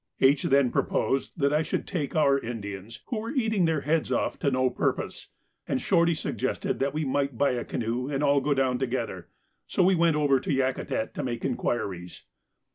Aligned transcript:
H. 0.19 0.41
then 0.41 0.71
proposed 0.71 1.33
that 1.37 1.53
I 1.53 1.61
should 1.61 1.85
take 1.85 2.15
our 2.15 2.39
Indians, 2.39 3.03
who 3.09 3.19
were 3.19 3.29
eating 3.35 3.65
their 3.65 3.81
heads 3.81 4.11
off 4.11 4.39
to 4.39 4.49
no 4.49 4.71
purpose, 4.71 5.27
and 5.67 5.79
Shorty 5.79 6.15
suggested 6.15 6.79
that 6.79 6.95
we 6.95 7.05
might 7.05 7.37
buy 7.37 7.51
a 7.51 7.63
canoe 7.63 8.07
and 8.09 8.23
all 8.23 8.41
go 8.41 8.55
down 8.55 8.79
together, 8.79 9.27
so 9.67 9.83
we 9.83 9.93
went 9.93 10.15
over 10.15 10.39
to 10.39 10.49
Yakutat 10.51 11.13
to 11.13 11.23
make 11.23 11.45
inquiries. 11.45 12.23